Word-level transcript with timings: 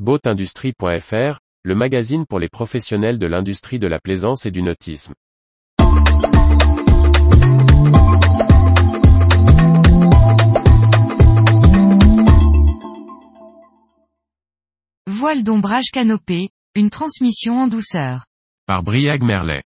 Boatindustrie.fr, 0.00 1.38
le 1.62 1.74
magazine 1.76 2.26
pour 2.26 2.40
les 2.40 2.48
professionnels 2.48 3.16
de 3.16 3.28
l'industrie 3.28 3.78
de 3.78 3.86
la 3.86 4.00
plaisance 4.00 4.44
et 4.44 4.50
du 4.50 4.60
nautisme. 4.60 5.14
Voile 15.06 15.44
d'ombrage 15.44 15.92
canopée, 15.92 16.48
une 16.74 16.90
transmission 16.90 17.60
en 17.60 17.68
douceur. 17.68 18.26
Par 18.66 18.82
Briag 18.82 19.22
Merlet. 19.22 19.62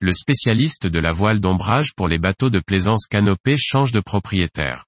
Le 0.00 0.12
spécialiste 0.12 0.86
de 0.86 0.98
la 0.98 1.12
voile 1.12 1.40
d'ombrage 1.40 1.92
pour 1.94 2.08
les 2.08 2.18
bateaux 2.18 2.48
de 2.48 2.62
plaisance 2.66 3.04
canopée 3.04 3.58
change 3.58 3.92
de 3.92 4.00
propriétaire. 4.00 4.86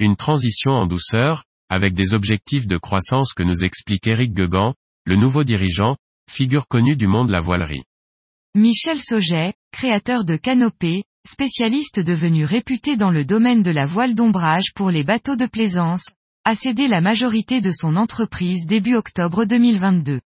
Une 0.00 0.16
transition 0.16 0.72
en 0.72 0.88
douceur, 0.88 1.44
avec 1.68 1.94
des 1.94 2.14
objectifs 2.14 2.66
de 2.66 2.78
croissance 2.78 3.32
que 3.32 3.42
nous 3.42 3.64
explique 3.64 4.06
Eric 4.06 4.32
Guegan, 4.32 4.74
le 5.04 5.16
nouveau 5.16 5.44
dirigeant, 5.44 5.96
figure 6.30 6.68
connue 6.68 6.96
du 6.96 7.06
monde 7.06 7.28
de 7.28 7.32
la 7.32 7.40
voilerie. 7.40 7.84
Michel 8.54 8.98
Sauget, 8.98 9.54
créateur 9.72 10.24
de 10.24 10.36
Canopée, 10.36 11.04
spécialiste 11.26 12.00
devenu 12.00 12.44
réputé 12.44 12.96
dans 12.96 13.10
le 13.10 13.24
domaine 13.24 13.62
de 13.62 13.70
la 13.70 13.84
voile 13.84 14.14
d'ombrage 14.14 14.72
pour 14.74 14.90
les 14.90 15.04
bateaux 15.04 15.36
de 15.36 15.46
plaisance, 15.46 16.04
a 16.44 16.54
cédé 16.54 16.88
la 16.88 17.00
majorité 17.00 17.60
de 17.60 17.72
son 17.72 17.96
entreprise 17.96 18.66
début 18.66 18.94
octobre 18.94 19.44
2022. 19.44 20.20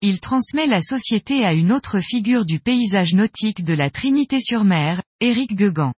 Il 0.00 0.20
transmet 0.20 0.66
la 0.66 0.80
société 0.80 1.44
à 1.44 1.54
une 1.54 1.70
autre 1.70 2.00
figure 2.00 2.44
du 2.44 2.58
paysage 2.58 3.14
nautique 3.14 3.62
de 3.62 3.72
la 3.72 3.88
Trinité-sur-Mer, 3.88 5.00
Éric 5.20 5.54
Guegan. 5.54 5.92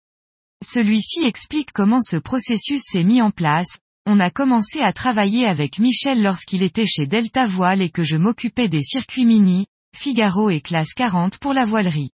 Celui-ci 0.63 1.25
explique 1.25 1.73
comment 1.73 2.03
ce 2.03 2.17
processus 2.17 2.83
s'est 2.85 3.03
mis 3.03 3.23
en 3.23 3.31
place, 3.31 3.79
on 4.07 4.21
a 4.21 4.31
commencé 4.31 4.81
à 4.81 4.93
travailler 4.93 5.47
avec 5.47 5.79
Michel 5.79 6.23
lorsqu'il 6.23 6.63
était 6.63 6.87
chez 6.87 7.07
Delta 7.07 7.47
Voile 7.47 7.81
et 7.81 7.91
que 7.91 8.03
je 8.03 8.17
m'occupais 8.17 8.69
des 8.69 8.83
circuits 8.83 9.25
mini, 9.25 9.67
Figaro 9.97 10.51
et 10.51 10.61
classe 10.61 10.93
40 10.95 11.39
pour 11.39 11.55
la 11.55 11.65
voilerie. 11.65 12.11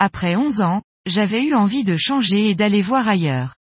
Après 0.00 0.34
11 0.34 0.60
ans, 0.60 0.82
j'avais 1.06 1.44
eu 1.44 1.54
envie 1.54 1.84
de 1.84 1.96
changer 1.96 2.50
et 2.50 2.54
d'aller 2.54 2.82
voir 2.82 3.06
ailleurs. 3.06 3.54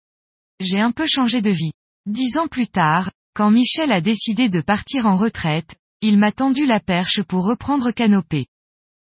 J'ai 0.60 0.80
un 0.80 0.92
peu 0.92 1.06
changé 1.06 1.42
de 1.42 1.50
vie. 1.50 1.72
Dix 2.06 2.38
ans 2.38 2.48
plus 2.48 2.68
tard, 2.68 3.10
quand 3.34 3.50
Michel 3.50 3.92
a 3.92 4.00
décidé 4.00 4.48
de 4.48 4.60
partir 4.60 5.06
en 5.06 5.16
retraite, 5.16 5.76
il 6.00 6.16
m'a 6.16 6.32
tendu 6.32 6.64
la 6.64 6.80
perche 6.80 7.22
pour 7.22 7.44
reprendre 7.44 7.90
Canopée. 7.90 8.46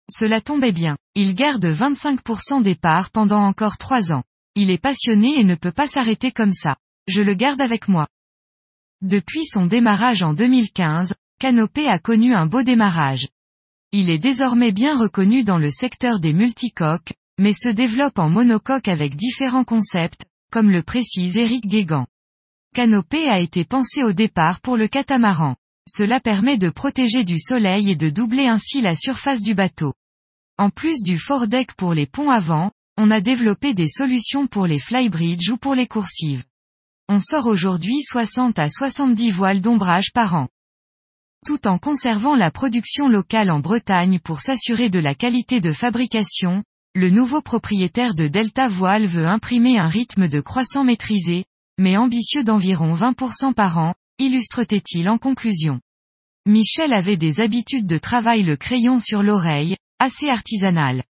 Cela 0.10 0.42
tombait 0.42 0.72
bien. 0.72 0.98
Il 1.14 1.36
garde 1.36 1.66
25% 1.66 2.64
des 2.64 2.76
parts 2.76 3.12
pendant 3.12 3.44
encore 3.44 3.78
trois 3.78 4.12
ans. 4.12 4.24
Il 4.56 4.72
est 4.72 4.82
passionné 4.82 5.40
et 5.40 5.44
ne 5.44 5.56
peut 5.56 5.72
pas 5.72 5.88
s'arrêter 5.88 6.32
comme 6.32 6.54
ça. 6.54 6.78
Je 7.08 7.22
le 7.22 7.36
garde 7.36 7.62
avec 7.62 7.88
moi. 7.88 8.08
Depuis 9.06 9.46
son 9.46 9.68
démarrage 9.68 10.24
en 10.24 10.34
2015, 10.34 11.14
Canopée 11.40 11.88
a 11.88 12.00
connu 12.00 12.34
un 12.34 12.48
beau 12.48 12.64
démarrage. 12.64 13.28
Il 13.92 14.10
est 14.10 14.18
désormais 14.18 14.72
bien 14.72 14.98
reconnu 14.98 15.44
dans 15.44 15.60
le 15.60 15.70
secteur 15.70 16.20
des 16.20 16.34
multicoques, 16.34 17.14
mais 17.40 17.54
se 17.54 17.70
développe 17.70 18.18
en 18.18 18.32
monocoque 18.32 18.88
avec 18.88 19.16
différents 19.16 19.64
concepts, 19.64 20.26
comme 20.52 20.72
le 20.72 20.82
précise 20.82 21.38
Eric 21.38 21.68
Guégan. 21.68 22.08
Canopée 22.74 23.30
a 23.30 23.40
été 23.40 23.64
pensé 23.64 24.02
au 24.02 24.12
départ 24.12 24.60
pour 24.60 24.76
le 24.76 24.88
catamaran. 24.88 25.56
Cela 25.88 26.20
permet 26.20 26.58
de 26.58 26.70
protéger 26.70 27.24
du 27.24 27.38
soleil 27.38 27.92
et 27.92 27.96
de 27.96 28.10
doubler 28.10 28.48
ainsi 28.48 28.82
la 28.82 28.96
surface 28.96 29.44
du 29.44 29.54
bateau. 29.54 29.94
En 30.58 30.72
plus 30.72 31.04
du 31.04 31.20
deck 31.46 31.76
pour 31.76 31.94
les 31.94 32.08
ponts 32.08 32.32
avant, 32.32 32.72
on 32.98 33.12
a 33.12 33.22
développé 33.22 33.76
des 33.76 33.88
solutions 33.88 34.48
pour 34.48 34.66
les 34.66 34.80
flybridge 34.80 35.52
ou 35.52 35.58
pour 35.58 35.76
les 35.76 35.86
coursives. 35.86 36.44
On 37.08 37.20
sort 37.20 37.46
aujourd'hui 37.46 38.02
60 38.02 38.58
à 38.58 38.68
70 38.68 39.30
voiles 39.30 39.62
d'ombrage 39.62 40.12
par 40.12 40.34
an. 40.34 40.48
Tout 41.46 41.68
en 41.68 41.78
conservant 41.78 42.36
la 42.36 42.50
production 42.50 43.08
locale 43.08 43.52
en 43.52 43.60
Bretagne 43.60 44.20
pour 44.20 44.42
s'assurer 44.42 44.90
de 44.90 44.98
la 44.98 45.14
qualité 45.14 45.62
de 45.62 45.72
fabrication, 45.72 46.64
le 46.96 47.12
nouveau 47.12 47.42
propriétaire 47.42 48.16
de 48.16 48.28
Delta 48.28 48.68
Voile 48.68 49.06
veut 49.06 49.28
imprimer 49.28 49.78
un 49.78 49.88
rythme 49.88 50.28
de 50.28 50.42
croissant 50.42 50.84
maîtrisé, 50.84 51.46
mais 51.78 51.96
ambitieux 51.96 52.44
d'environ 52.44 52.96
20% 52.96 53.54
par 53.54 53.78
an, 53.78 53.94
illustre-t-il 54.18 55.08
en 55.08 55.20
conclusion. 55.20 55.82
Michel 56.48 56.92
avait 56.92 57.18
des 57.18 57.40
habitudes 57.40 57.86
de 57.86 58.00
travail 58.00 58.42
le 58.42 58.58
crayon 58.58 59.00
sur 59.00 59.22
l'oreille, 59.22 59.78
assez 60.00 60.30
artisanal. 60.30 61.04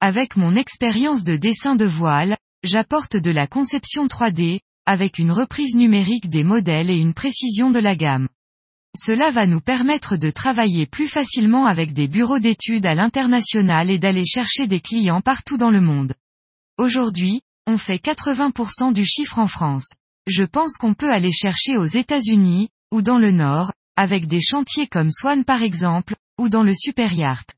Avec 0.00 0.36
mon 0.36 0.56
expérience 0.56 1.22
de 1.22 1.36
dessin 1.36 1.76
de 1.76 1.84
voile, 1.84 2.36
j'apporte 2.64 3.16
de 3.16 3.30
la 3.30 3.46
conception 3.46 4.06
3D, 4.06 4.60
avec 4.88 5.18
une 5.18 5.32
reprise 5.32 5.74
numérique 5.74 6.30
des 6.30 6.44
modèles 6.44 6.88
et 6.88 6.96
une 6.96 7.12
précision 7.12 7.70
de 7.70 7.78
la 7.78 7.94
gamme. 7.94 8.26
Cela 8.96 9.30
va 9.30 9.44
nous 9.44 9.60
permettre 9.60 10.16
de 10.16 10.30
travailler 10.30 10.86
plus 10.86 11.08
facilement 11.08 11.66
avec 11.66 11.92
des 11.92 12.08
bureaux 12.08 12.38
d'études 12.38 12.86
à 12.86 12.94
l'international 12.94 13.90
et 13.90 13.98
d'aller 13.98 14.24
chercher 14.24 14.66
des 14.66 14.80
clients 14.80 15.20
partout 15.20 15.58
dans 15.58 15.68
le 15.68 15.82
monde. 15.82 16.14
Aujourd'hui, 16.78 17.42
on 17.66 17.76
fait 17.76 18.02
80% 18.02 18.94
du 18.94 19.04
chiffre 19.04 19.38
en 19.38 19.46
France. 19.46 19.92
Je 20.26 20.44
pense 20.44 20.78
qu'on 20.78 20.94
peut 20.94 21.12
aller 21.12 21.32
chercher 21.32 21.76
aux 21.76 21.84
États-Unis, 21.84 22.70
ou 22.90 23.02
dans 23.02 23.18
le 23.18 23.30
Nord, 23.30 23.72
avec 23.96 24.26
des 24.26 24.40
chantiers 24.40 24.86
comme 24.86 25.10
Swan 25.10 25.44
par 25.44 25.62
exemple, 25.62 26.14
ou 26.40 26.48
dans 26.48 26.62
le 26.62 26.72
Super 26.74 27.12
Yacht. 27.12 27.57